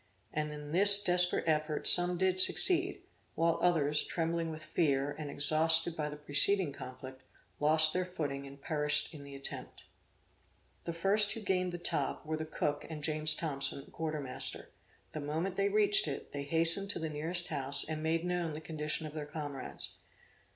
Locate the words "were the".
12.25-12.47